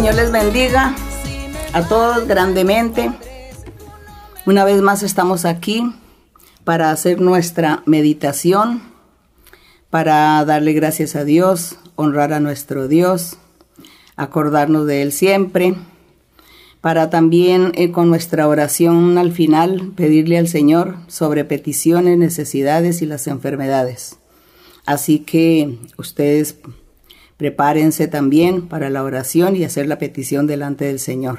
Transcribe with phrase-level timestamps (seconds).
[0.00, 0.94] Señor les bendiga
[1.74, 3.12] a todos grandemente.
[4.46, 5.92] Una vez más estamos aquí
[6.64, 8.80] para hacer nuestra meditación,
[9.90, 13.36] para darle gracias a Dios, honrar a nuestro Dios,
[14.16, 15.74] acordarnos de Él siempre,
[16.80, 23.06] para también eh, con nuestra oración al final pedirle al Señor sobre peticiones, necesidades y
[23.06, 24.16] las enfermedades.
[24.86, 26.56] Así que ustedes
[27.40, 31.38] Prepárense también para la oración y hacer la petición delante del Señor.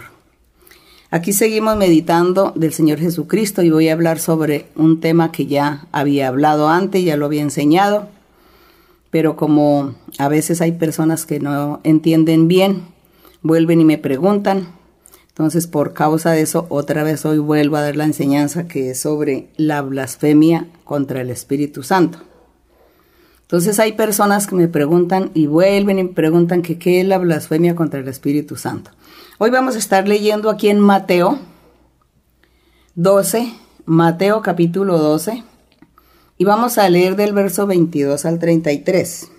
[1.12, 5.86] Aquí seguimos meditando del Señor Jesucristo y voy a hablar sobre un tema que ya
[5.91, 8.10] había hablado antes, ya lo había enseñado,
[9.12, 12.82] pero como a veces hay personas que no entienden bien,
[13.44, 14.70] vuelven y me preguntan,
[15.27, 18.99] entonces por causa de eso otra vez hoy vuelvo a dar la enseñanza que es
[18.99, 22.30] sobre la blasfemia contra el Espíritu Santo.
[23.52, 27.18] Entonces hay personas que me preguntan y vuelven y me preguntan que qué es la
[27.18, 28.91] blasfemia contra el Espíritu Santo.
[29.40, 31.38] Hoy vamos a estar leyendo aquí en Mateo
[32.96, 33.52] 12,
[33.84, 35.43] Mateo capítulo 12,
[36.38, 39.30] y vamos a leer del verso 22 al 33.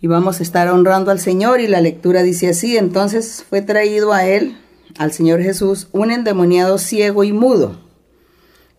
[0.00, 4.12] Y vamos a estar honrando al Señor y la lectura dice así, entonces fue traído
[4.12, 4.58] a él,
[4.98, 7.78] al Señor Jesús, un endemoniado ciego y mudo,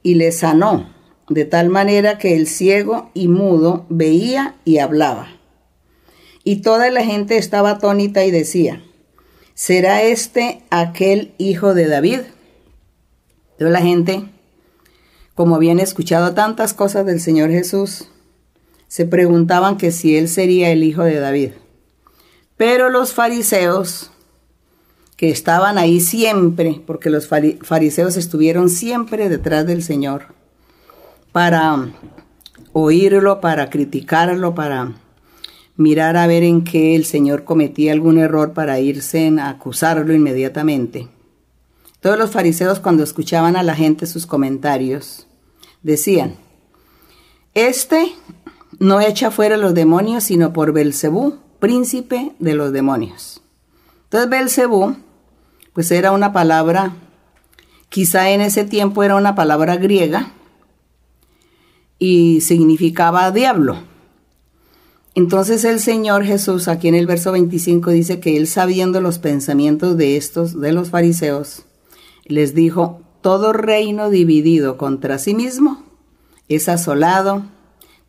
[0.04, 0.95] y le sanó
[1.30, 5.30] de tal manera que el ciego y mudo veía y hablaba.
[6.44, 8.84] Y toda la gente estaba atónita y decía,
[9.56, 12.20] ¿será este aquel hijo de David?
[13.58, 14.26] Toda la gente,
[15.34, 18.10] como habían escuchado tantas cosas del Señor Jesús,
[18.88, 21.52] se preguntaban que si él sería el hijo de David.
[22.58, 24.12] Pero los fariseos,
[25.18, 30.36] que estaban ahí siempre, porque los fariseos estuvieron siempre detrás del Señor,
[31.36, 31.90] para
[32.72, 34.94] oírlo, para criticarlo, para
[35.76, 41.10] mirar a ver en qué el Señor cometía algún error para irse a acusarlo inmediatamente.
[42.00, 45.28] Todos los fariseos cuando escuchaban a la gente sus comentarios
[45.84, 46.38] decían,
[47.54, 48.14] este
[48.80, 53.42] no echa fuera los demonios sino por Belcebú, príncipe de los demonios.
[54.06, 54.96] Entonces Belcebú
[55.74, 56.94] pues era una palabra,
[57.90, 60.32] quizá en ese tiempo era una palabra griega,
[62.06, 63.78] y significaba diablo.
[65.16, 69.98] Entonces el Señor Jesús aquí en el verso 25 dice que él sabiendo los pensamientos
[69.98, 71.66] de estos, de los fariseos,
[72.26, 75.84] les dijo, todo reino dividido contra sí mismo
[76.48, 77.46] es asolado,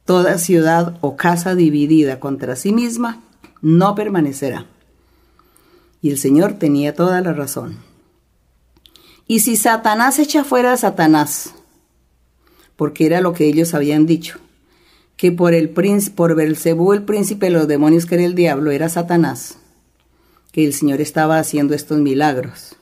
[0.04, 3.22] toda ciudad o casa dividida contra sí misma
[3.62, 4.66] no permanecerá.
[6.02, 7.78] Y el Señor tenía toda la razón.
[9.26, 11.55] Y si Satanás echa fuera a Satanás,
[12.76, 14.38] porque era lo que ellos habían dicho,
[15.16, 18.70] que por el príncipe, por Belcebú, el príncipe de los demonios que era el diablo,
[18.70, 19.58] era Satanás,
[20.52, 22.76] que el Señor estaba haciendo estos milagros.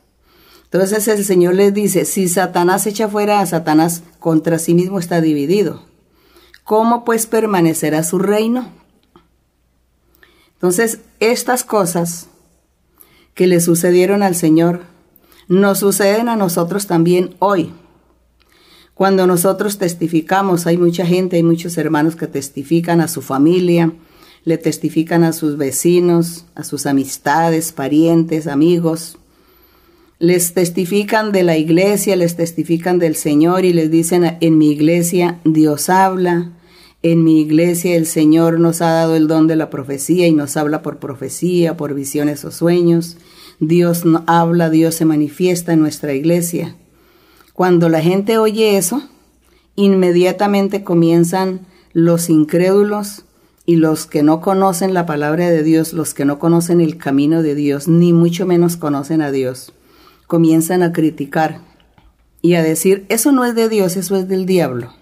[0.65, 5.21] Entonces el Señor les dice, si Satanás echa fuera a Satanás, contra sí mismo está
[5.21, 5.84] dividido.
[6.65, 8.72] ¿Cómo pues permanecerá su reino?
[10.55, 12.28] Entonces, estas cosas
[13.34, 14.81] que le sucedieron al Señor,
[15.47, 17.72] nos suceden a nosotros también hoy.
[18.94, 23.93] Cuando nosotros testificamos, hay mucha gente, hay muchos hermanos que testifican a su familia,
[24.44, 29.19] le testifican a sus vecinos, a sus amistades, parientes, amigos.
[30.21, 35.41] Les testifican de la iglesia, les testifican del Señor y les dicen, en mi iglesia
[35.44, 36.53] Dios habla,
[37.03, 40.56] en mi iglesia el Señor nos ha dado el don de la profecía y nos
[40.56, 43.16] habla por profecía, por visiones o sueños.
[43.59, 46.76] Dios habla, Dios se manifiesta en nuestra iglesia.
[47.55, 49.09] Cuando la gente oye eso,
[49.77, 51.61] inmediatamente comienzan
[51.93, 53.27] los incrédulos
[53.65, 57.45] y los que no conocen la palabra de Dios, los que no conocen el camino
[57.45, 59.73] de Dios, ni mucho menos conocen a Dios,
[60.27, 61.61] comienzan a criticar
[62.43, 64.93] y a decir, eso no es de Dios, eso es del diablo.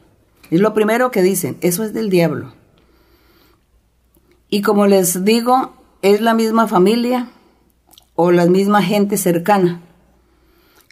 [0.51, 2.53] Es lo primero que dicen, eso es del diablo.
[4.51, 5.73] Y como les digo,
[6.03, 7.31] es la misma familia
[8.15, 9.81] o la misma gente cercana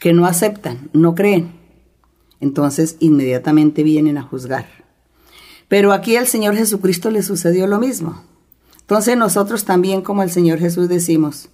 [0.00, 1.52] que no aceptan, no creen.
[2.40, 4.66] Entonces inmediatamente vienen a juzgar.
[5.68, 8.24] Pero aquí al Señor Jesucristo le sucedió lo mismo.
[8.80, 11.50] Entonces nosotros también como el Señor Jesús decimos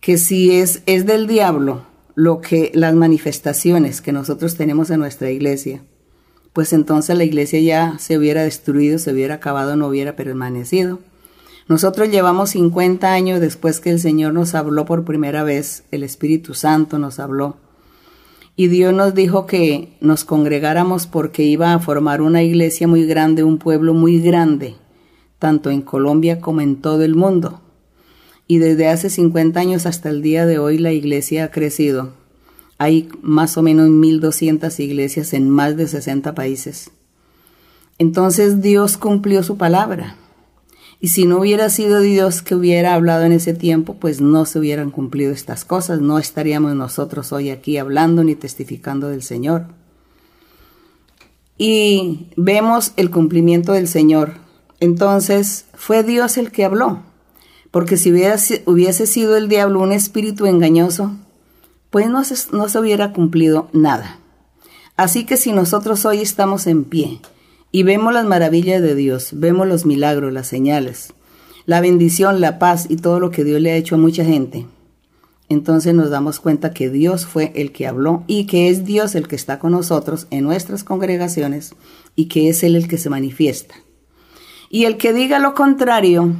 [0.00, 5.30] que si es, es del diablo lo que las manifestaciones que nosotros tenemos en nuestra
[5.30, 5.82] iglesia,
[6.52, 11.00] pues entonces la iglesia ya se hubiera destruido, se hubiera acabado, no hubiera permanecido.
[11.68, 16.54] Nosotros llevamos 50 años después que el Señor nos habló por primera vez, el Espíritu
[16.54, 17.56] Santo nos habló.
[18.54, 23.42] Y Dios nos dijo que nos congregáramos porque iba a formar una iglesia muy grande,
[23.42, 24.76] un pueblo muy grande,
[25.40, 27.62] tanto en Colombia como en todo el mundo.
[28.48, 32.12] y desde hace 50 años hasta el día de hoy la iglesia ha crecido.
[32.78, 36.92] Hay más o menos 1.200 iglesias en más de 60 países.
[37.98, 40.16] Entonces Dios cumplió su palabra.
[41.00, 44.58] Y si no hubiera sido Dios que hubiera hablado en ese tiempo, pues no se
[44.58, 49.66] hubieran cumplido estas cosas, no estaríamos nosotros hoy aquí hablando ni testificando del Señor.
[51.58, 54.34] Y vemos el cumplimiento del Señor.
[54.80, 57.02] Entonces fue Dios el que habló,
[57.70, 61.16] porque si hubiese sido el diablo un espíritu engañoso,
[61.90, 64.18] pues no se, no se hubiera cumplido nada.
[64.96, 67.20] Así que si nosotros hoy estamos en pie,
[67.76, 71.12] y vemos las maravillas de Dios, vemos los milagros, las señales,
[71.66, 74.66] la bendición, la paz y todo lo que Dios le ha hecho a mucha gente.
[75.50, 79.28] Entonces nos damos cuenta que Dios fue el que habló y que es Dios el
[79.28, 81.74] que está con nosotros en nuestras congregaciones
[82.14, 83.74] y que es Él el que se manifiesta.
[84.70, 86.32] Y el que diga lo contrario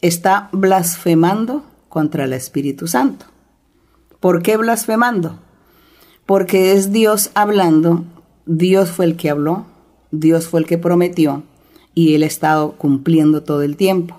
[0.00, 3.26] está blasfemando contra el Espíritu Santo.
[4.18, 5.38] ¿Por qué blasfemando?
[6.26, 8.02] Porque es Dios hablando,
[8.44, 9.66] Dios fue el que habló,
[10.20, 11.42] Dios fue el que prometió
[11.94, 14.16] y Él ha estado cumpliendo todo el tiempo.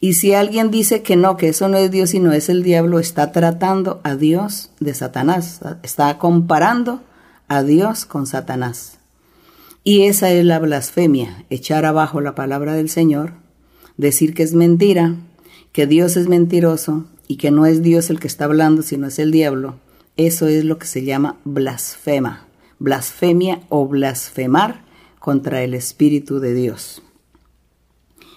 [0.00, 2.62] Y si alguien dice que no, que eso no es Dios y no es el
[2.62, 7.02] diablo, está tratando a Dios de Satanás, está comparando
[7.48, 8.98] a Dios con Satanás.
[9.84, 13.32] Y esa es la blasfemia, echar abajo la palabra del Señor,
[13.96, 15.16] decir que es mentira,
[15.72, 19.18] que Dios es mentiroso y que no es Dios el que está hablando, sino es
[19.18, 19.74] el diablo.
[20.16, 22.46] Eso es lo que se llama blasfema,
[22.78, 24.89] blasfemia o blasfemar
[25.20, 27.02] contra el Espíritu de Dios.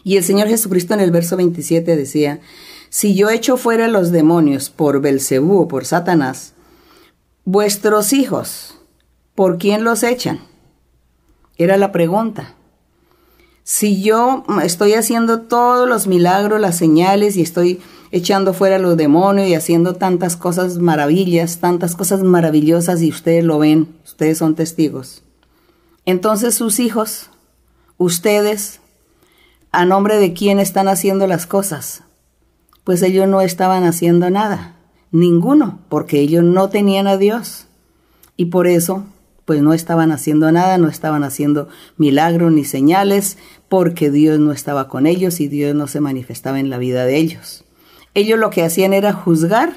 [0.04, 2.42] Y el Señor Jesucristo en el verso 27 decía,
[2.90, 6.54] si yo echo fuera los demonios por Belcebú o por Satanás,
[7.46, 8.78] vuestros hijos,
[9.34, 10.42] ¿por quién los echan?
[11.58, 12.54] Era la pregunta.
[13.64, 17.80] Si yo estoy haciendo todos los milagros, las señales y estoy
[18.12, 23.58] echando fuera los demonios y haciendo tantas cosas maravillas, tantas cosas maravillosas y ustedes lo
[23.58, 25.24] ven, ustedes son testigos.
[26.06, 27.30] Entonces sus hijos,
[27.98, 28.82] ustedes,
[29.72, 32.04] a nombre de quién están haciendo las cosas.
[32.84, 34.76] Pues ellos no estaban haciendo nada,
[35.12, 37.68] ninguno, porque ellos no tenían a Dios.
[38.36, 39.06] Y por eso,
[39.46, 43.38] pues no estaban haciendo nada, no estaban haciendo milagros ni señales,
[43.70, 47.18] porque Dios no estaba con ellos y Dios no se manifestaba en la vida de
[47.18, 47.64] ellos.
[48.14, 49.74] Ellos lo que hacían era juzgar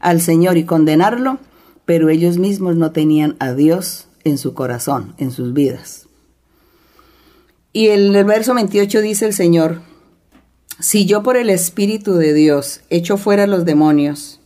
[0.00, 1.38] al Señor y condenarlo,
[1.84, 6.08] pero ellos mismos no tenían a Dios en su corazón, en sus vidas.
[7.72, 9.80] Y en el verso 28 dice el Señor,
[10.80, 14.40] si yo por el Espíritu de Dios echo fuera los demonios,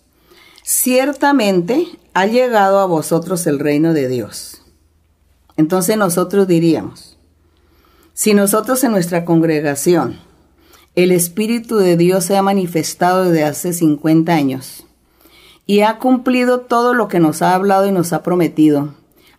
[0.62, 4.62] ciertamente ha llegado a vosotros el reino de Dios.
[5.56, 7.18] Entonces nosotros diríamos,
[8.14, 10.18] si nosotros en nuestra congregación
[10.94, 14.84] el Espíritu de Dios se ha manifestado desde hace 50 años
[15.66, 18.94] y ha cumplido todo lo que nos ha hablado y nos ha prometido,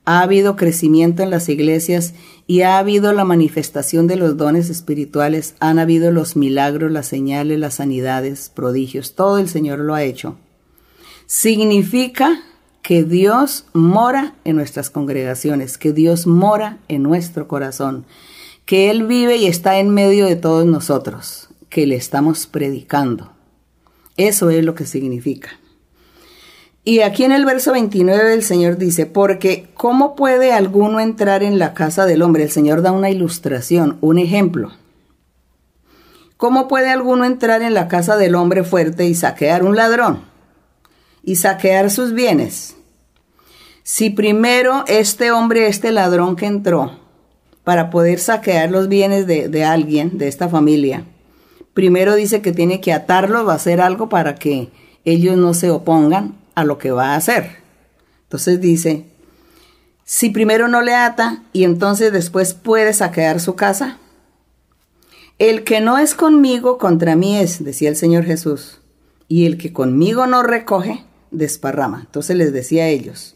[0.09, 2.15] ha habido crecimiento en las iglesias
[2.47, 7.59] y ha habido la manifestación de los dones espirituales, han habido los milagros, las señales,
[7.59, 10.35] las sanidades, prodigios, todo el Señor lo ha hecho.
[11.27, 12.41] Significa
[12.81, 18.07] que Dios mora en nuestras congregaciones, que Dios mora en nuestro corazón,
[18.65, 23.33] que Él vive y está en medio de todos nosotros, que le estamos predicando.
[24.17, 25.59] Eso es lo que significa.
[26.83, 31.59] Y aquí en el verso 29 el Señor dice, porque ¿cómo puede alguno entrar en
[31.59, 32.43] la casa del hombre?
[32.43, 34.71] El Señor da una ilustración, un ejemplo.
[36.37, 40.23] ¿Cómo puede alguno entrar en la casa del hombre fuerte y saquear un ladrón?
[41.21, 42.77] Y saquear sus bienes.
[43.83, 46.97] Si primero este hombre, este ladrón que entró,
[47.65, 51.03] para poder saquear los bienes de, de alguien, de esta familia,
[51.73, 54.69] primero dice que tiene que atarlos, va a hacer algo para que
[55.03, 57.57] ellos no se opongan a lo que va a hacer.
[58.23, 59.05] Entonces dice,
[60.03, 63.97] si primero no le ata y entonces después puede saquear su casa.
[65.37, 68.81] El que no es conmigo contra mí es, decía el Señor Jesús,
[69.27, 72.01] y el que conmigo no recoge, desparrama.
[72.01, 73.35] Entonces les decía a ellos,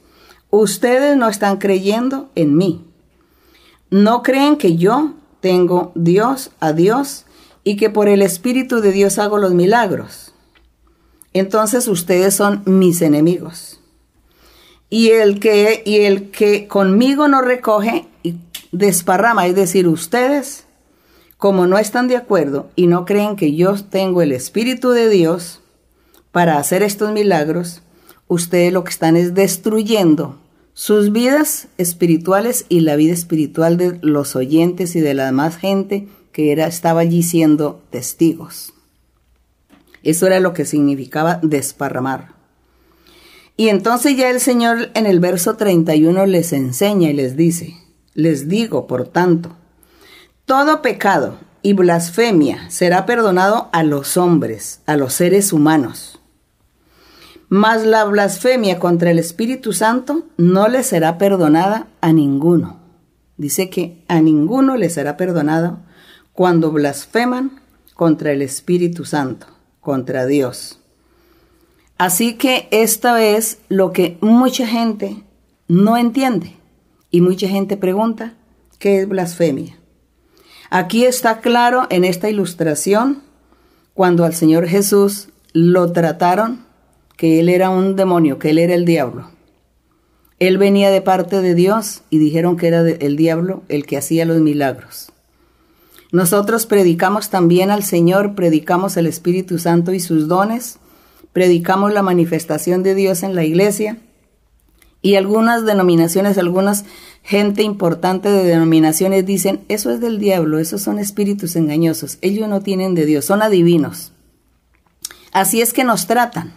[0.49, 2.85] ustedes no están creyendo en mí.
[3.89, 7.25] No creen que yo tengo Dios a Dios
[7.63, 10.32] y que por el Espíritu de Dios hago los milagros
[11.33, 13.79] entonces ustedes son mis enemigos.
[14.89, 18.35] Y el que, y el que conmigo no recoge y
[18.71, 20.65] desparrama, es decir, ustedes,
[21.37, 25.61] como no están de acuerdo y no creen que yo tengo el Espíritu de Dios
[26.31, 27.81] para hacer estos milagros,
[28.27, 30.39] ustedes lo que están es destruyendo
[30.73, 36.07] sus vidas espirituales y la vida espiritual de los oyentes y de la demás gente
[36.31, 38.72] que era, estaba allí siendo testigos.
[40.03, 42.35] Eso era lo que significaba desparramar.
[43.55, 47.75] Y entonces ya el Señor en el verso 31 les enseña y les dice,
[48.13, 49.55] les digo, por tanto,
[50.45, 56.19] todo pecado y blasfemia será perdonado a los hombres, a los seres humanos.
[57.47, 62.79] Mas la blasfemia contra el Espíritu Santo no le será perdonada a ninguno.
[63.37, 65.79] Dice que a ninguno le será perdonado
[66.33, 67.61] cuando blasfeman
[67.93, 69.47] contra el Espíritu Santo,
[69.83, 70.79] contra Dios.
[71.97, 75.23] Así que esta es lo que mucha gente
[75.67, 76.55] no entiende
[77.11, 78.33] y mucha gente pregunta,
[78.79, 79.77] ¿qué es blasfemia?
[80.71, 83.21] Aquí está claro en esta ilustración
[83.93, 86.65] cuando al Señor Jesús lo trataron
[87.15, 89.29] que él era un demonio, que él era el diablo.
[90.39, 94.25] Él venía de parte de Dios y dijeron que era el diablo el que hacía
[94.25, 95.12] los milagros.
[96.13, 100.77] Nosotros predicamos también al Señor, predicamos el Espíritu Santo y sus dones,
[101.33, 103.97] predicamos la manifestación de Dios en la iglesia
[105.01, 106.85] y algunas denominaciones, algunas
[107.23, 112.61] gente importante de denominaciones dicen, eso es del diablo, esos son espíritus engañosos, ellos no
[112.61, 114.11] tienen de Dios, son adivinos.
[115.31, 116.53] Así es que nos tratan,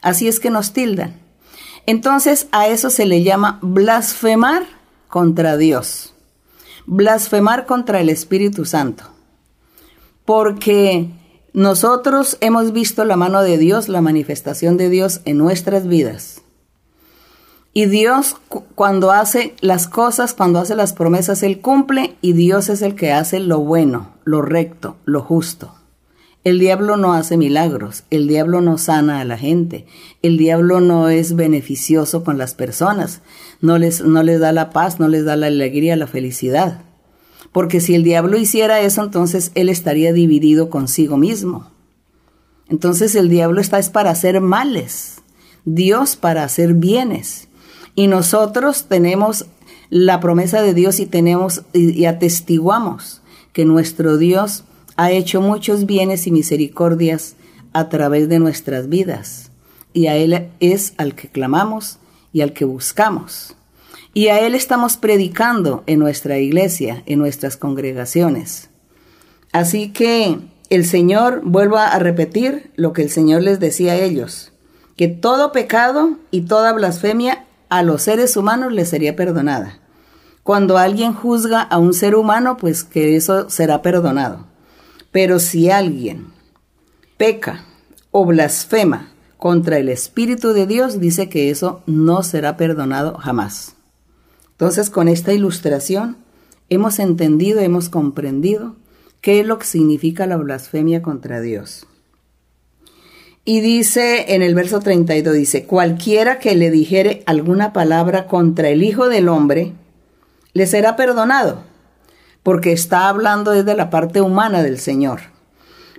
[0.00, 1.16] así es que nos tildan.
[1.86, 4.62] Entonces a eso se le llama blasfemar
[5.08, 6.11] contra Dios,
[6.86, 9.04] blasfemar contra el Espíritu Santo,
[10.24, 11.08] porque
[11.52, 16.42] nosotros hemos visto la mano de Dios, la manifestación de Dios en nuestras vidas.
[17.74, 18.36] Y Dios
[18.74, 23.12] cuando hace las cosas, cuando hace las promesas, Él cumple y Dios es el que
[23.12, 25.74] hace lo bueno, lo recto, lo justo.
[26.44, 29.86] El diablo no hace milagros, el diablo no sana a la gente,
[30.22, 33.20] el diablo no es beneficioso con las personas,
[33.60, 36.82] no les, no les da la paz, no les da la alegría, la felicidad.
[37.52, 41.70] Porque si el diablo hiciera eso, entonces él estaría dividido consigo mismo.
[42.68, 45.22] Entonces el diablo está es para hacer males,
[45.64, 47.48] Dios para hacer bienes.
[47.94, 49.46] Y nosotros tenemos
[49.90, 53.20] la promesa de Dios y tenemos y, atestiguamos
[53.52, 54.64] que nuestro Dios
[54.96, 57.36] ha hecho muchos bienes y misericordias
[57.72, 59.50] a través de nuestras vidas.
[59.92, 61.98] Y a Él es al que clamamos
[62.32, 63.56] y al que buscamos.
[64.14, 68.70] Y a Él estamos predicando en nuestra iglesia, en nuestras congregaciones.
[69.52, 70.38] Así que
[70.70, 74.52] el Señor, vuelva a repetir lo que el Señor les decía a ellos,
[74.96, 79.80] que todo pecado y toda blasfemia a los seres humanos les sería perdonada.
[80.42, 84.46] Cuando alguien juzga a un ser humano, pues que eso será perdonado.
[85.12, 86.26] Pero si alguien
[87.16, 87.64] peca
[88.10, 93.76] o blasfema contra el Espíritu de Dios, dice que eso no será perdonado jamás.
[94.52, 96.16] Entonces, con esta ilustración,
[96.68, 98.76] hemos entendido, hemos comprendido
[99.20, 101.86] qué es lo que significa la blasfemia contra Dios.
[103.44, 108.84] Y dice en el verso 32, dice, cualquiera que le dijere alguna palabra contra el
[108.84, 109.72] Hijo del Hombre,
[110.52, 111.64] le será perdonado,
[112.42, 115.20] porque está hablando desde la parte humana del Señor.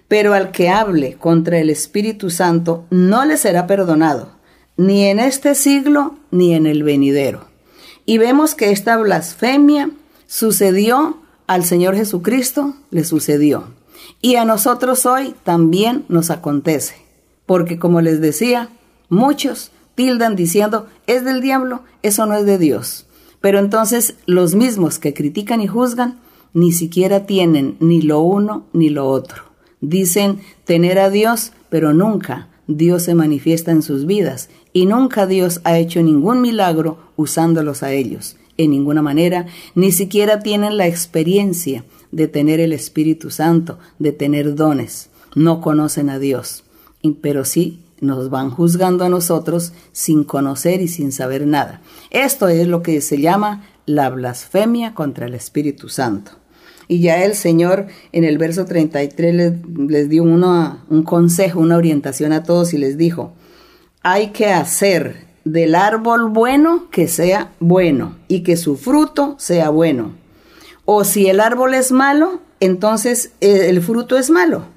[0.07, 4.31] Pero al que hable contra el Espíritu Santo, no le será perdonado,
[4.77, 7.45] ni en este siglo, ni en el venidero.
[8.05, 9.89] Y vemos que esta blasfemia
[10.27, 13.65] sucedió al Señor Jesucristo, le sucedió.
[14.21, 17.03] Y a nosotros hoy también nos acontece
[17.45, 18.69] porque como les decía,
[19.09, 23.05] muchos tildan diciendo, es del diablo, eso no es de Dios.
[23.41, 26.19] Pero entonces los mismos que critican y juzgan
[26.53, 29.43] ni siquiera tienen ni lo uno ni lo otro.
[29.81, 35.61] Dicen tener a Dios, pero nunca Dios se manifiesta en sus vidas y nunca Dios
[35.63, 38.37] ha hecho ningún milagro usándolos a ellos.
[38.57, 44.55] En ninguna manera, ni siquiera tienen la experiencia de tener el Espíritu Santo, de tener
[44.55, 45.09] dones.
[45.35, 46.63] No conocen a Dios
[47.11, 51.81] pero sí nos van juzgando a nosotros sin conocer y sin saber nada.
[52.09, 56.31] Esto es lo que se llama la blasfemia contra el Espíritu Santo.
[56.87, 59.53] Y ya el Señor en el verso 33
[59.87, 63.33] les, dio un consejo, una orientación a todos y les dijo,
[64.01, 70.13] hay que hacer del árbol bueno que sea bueno y que su fruto sea bueno.
[70.85, 74.73] O si el árbol es malo, entonces eh, el fruto es malo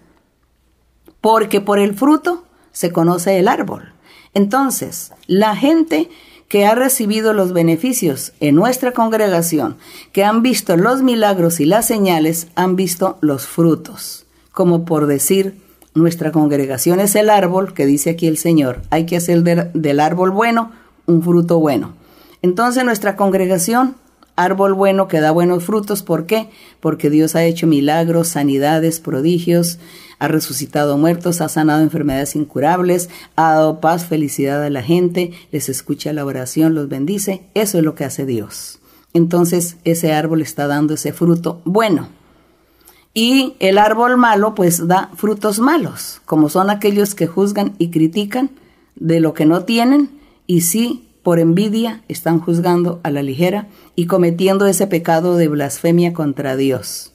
[1.26, 3.92] porque por el fruto se conoce el árbol.
[4.32, 6.08] Entonces, la gente
[6.48, 9.76] que ha recibido los beneficios en nuestra congregación,
[10.12, 14.26] que han visto los milagros y las señales, han visto los frutos.
[14.52, 15.60] Como por decir,
[15.94, 18.82] nuestra congregación es el árbol que dice aquí el Señor.
[18.90, 20.72] Hay que hacer del árbol bueno
[21.06, 21.94] un fruto bueno.
[22.42, 23.96] Entonces nuestra congregación
[24.36, 26.02] árbol bueno que da buenos frutos.
[26.02, 26.48] ¿Por qué?
[26.80, 29.78] Porque Dios ha hecho milagros, sanidades, prodigios,
[30.18, 35.68] ha resucitado muertos, ha sanado enfermedades incurables, ha dado paz, felicidad a la gente, les
[35.68, 37.42] escucha la oración, los bendice.
[37.54, 38.78] Eso es lo que hace Dios.
[39.12, 42.08] Entonces ese árbol está dando ese fruto bueno.
[43.14, 48.50] Y el árbol malo pues da frutos malos, como son aquellos que juzgan y critican
[48.94, 50.10] de lo que no tienen
[50.46, 56.12] y sí por envidia están juzgando a la ligera y cometiendo ese pecado de blasfemia
[56.12, 57.12] contra Dios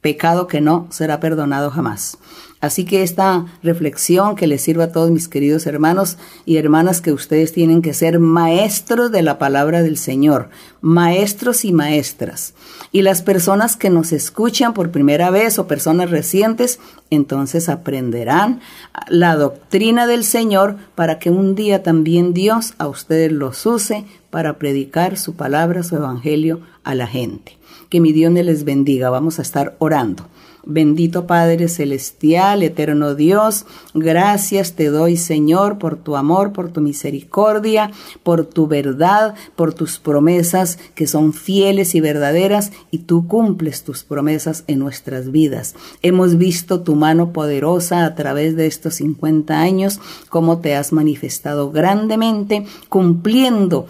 [0.00, 2.18] pecado que no será perdonado jamás.
[2.60, 7.10] Así que esta reflexión que les sirva a todos mis queridos hermanos y hermanas que
[7.10, 10.50] ustedes tienen que ser maestros de la palabra del Señor,
[10.82, 12.52] maestros y maestras.
[12.92, 18.60] Y las personas que nos escuchan por primera vez o personas recientes, entonces aprenderán
[19.08, 24.58] la doctrina del Señor para que un día también Dios a ustedes los use para
[24.58, 27.59] predicar su palabra, su evangelio a la gente.
[27.90, 29.10] Que mi Dios les bendiga.
[29.10, 30.24] Vamos a estar orando.
[30.64, 37.90] Bendito Padre Celestial, eterno Dios, gracias te doy Señor por tu amor, por tu misericordia,
[38.22, 44.04] por tu verdad, por tus promesas que son fieles y verdaderas y tú cumples tus
[44.04, 45.74] promesas en nuestras vidas.
[46.02, 51.70] Hemos visto tu mano poderosa a través de estos 50 años, cómo te has manifestado
[51.70, 53.86] grandemente, cumpliendo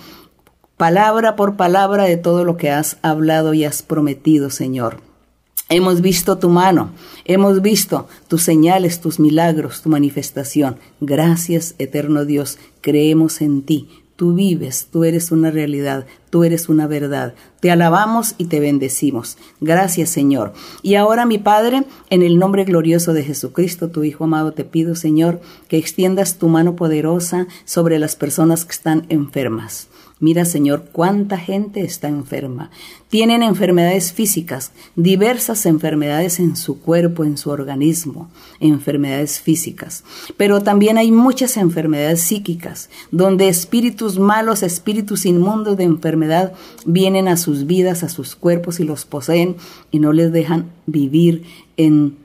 [0.80, 5.02] palabra por palabra de todo lo que has hablado y has prometido, Señor.
[5.68, 6.92] Hemos visto tu mano,
[7.26, 10.76] hemos visto tus señales, tus milagros, tu manifestación.
[11.02, 13.90] Gracias, eterno Dios, creemos en ti.
[14.16, 17.34] Tú vives, tú eres una realidad, tú eres una verdad.
[17.60, 19.36] Te alabamos y te bendecimos.
[19.60, 20.54] Gracias, Señor.
[20.80, 24.94] Y ahora, mi Padre, en el nombre glorioso de Jesucristo, tu Hijo amado, te pido,
[24.94, 29.90] Señor, que extiendas tu mano poderosa sobre las personas que están enfermas.
[30.20, 32.70] Mira, Señor, cuánta gente está enferma.
[33.08, 40.04] Tienen enfermedades físicas, diversas enfermedades en su cuerpo, en su organismo, enfermedades físicas.
[40.36, 46.52] Pero también hay muchas enfermedades psíquicas, donde espíritus malos, espíritus inmundos de enfermedad
[46.84, 49.56] vienen a sus vidas, a sus cuerpos y los poseen
[49.90, 51.44] y no les dejan vivir
[51.78, 52.18] en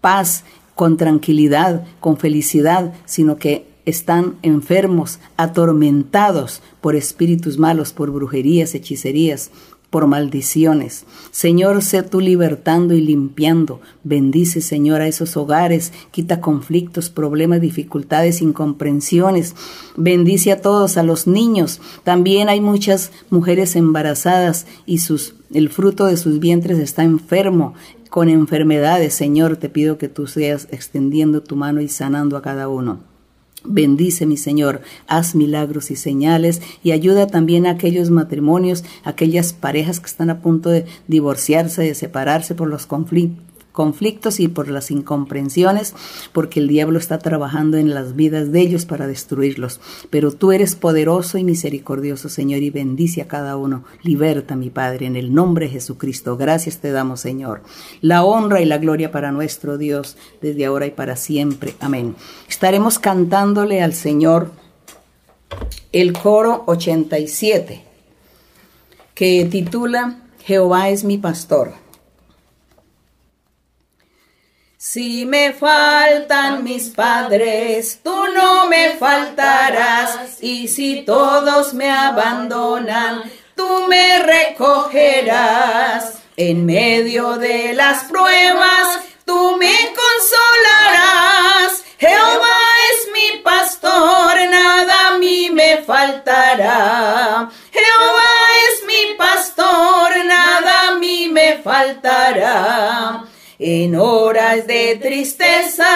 [0.00, 0.44] paz,
[0.76, 9.50] con tranquilidad, con felicidad, sino que están enfermos, atormentados por espíritus malos, por brujerías, hechicerías,
[9.94, 11.04] por maldiciones.
[11.30, 13.80] Señor, sé tú libertando y limpiando.
[14.02, 15.92] Bendice, Señor, a esos hogares.
[16.10, 19.54] Quita conflictos, problemas, dificultades, incomprensiones.
[19.96, 21.80] Bendice a todos, a los niños.
[22.02, 27.74] También hay muchas mujeres embarazadas y sus, el fruto de sus vientres está enfermo
[28.10, 29.14] con enfermedades.
[29.14, 33.13] Señor, te pido que tú seas extendiendo tu mano y sanando a cada uno.
[33.64, 40.00] Bendice, mi Señor, haz milagros y señales y ayuda también a aquellos matrimonios, aquellas parejas
[40.00, 43.43] que están a punto de divorciarse, de separarse por los conflictos
[43.74, 45.94] conflictos y por las incomprensiones,
[46.32, 49.80] porque el diablo está trabajando en las vidas de ellos para destruirlos.
[50.10, 53.82] Pero tú eres poderoso y misericordioso, Señor, y bendice a cada uno.
[54.02, 56.36] Liberta, mi Padre, en el nombre de Jesucristo.
[56.36, 57.62] Gracias te damos, Señor.
[58.00, 61.74] La honra y la gloria para nuestro Dios, desde ahora y para siempre.
[61.80, 62.14] Amén.
[62.48, 64.52] Estaremos cantándole al Señor
[65.90, 67.82] el coro 87,
[69.14, 71.83] que titula Jehová es mi pastor.
[74.86, 80.42] Si me faltan mis padres, tú no me faltarás.
[80.42, 83.22] Y si todos me abandonan,
[83.56, 86.18] tú me recogerás.
[86.36, 91.82] En medio de las pruebas, tú me consolarás.
[91.96, 92.58] Jehová
[92.90, 97.48] es mi pastor, nada a mí me faltará.
[97.72, 98.34] Jehová
[98.68, 103.24] es mi pastor, nada a mí me faltará.
[103.66, 105.86] En horas de tristeza,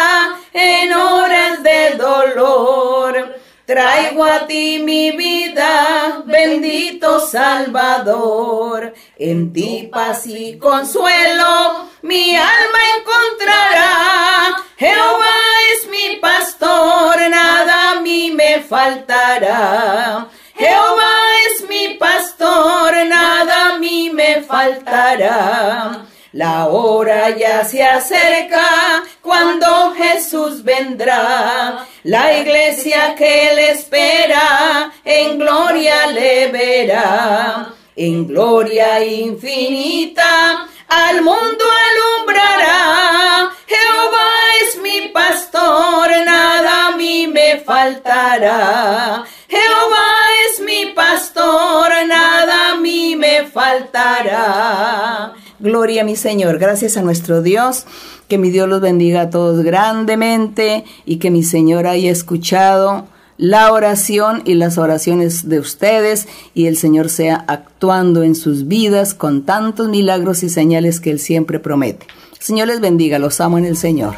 [0.55, 8.95] en horas de dolor, traigo a ti mi vida, bendito Salvador.
[9.19, 14.57] En ti paz y consuelo, mi alma encontrará.
[14.79, 15.37] Jehová
[15.75, 20.27] es mi pastor, nada a mí me faltará.
[20.55, 21.17] Jehová
[21.51, 26.07] es mi pastor, nada a mí me faltará.
[26.39, 31.85] La hora ya se acerca cuando Jesús vendrá.
[32.05, 37.75] La iglesia que le espera en gloria le verá.
[37.97, 43.51] En gloria infinita al mundo alumbrará.
[43.67, 44.31] Jehová
[44.63, 49.25] es mi pastor, nada a mí me faltará.
[49.49, 50.09] Jehová
[50.47, 55.35] es mi pastor, nada a mí me faltará.
[55.61, 56.59] Gloria a mi Señor.
[56.59, 57.85] Gracias a nuestro Dios.
[58.29, 63.07] Que mi Dios los bendiga a todos grandemente y que mi Señor haya escuchado
[63.39, 69.15] la oración y las oraciones de ustedes y el Señor sea actuando en sus vidas
[69.15, 72.07] con tantos milagros y señales que Él siempre promete.
[72.41, 74.15] Señor les bendiga, los amo en el Señor.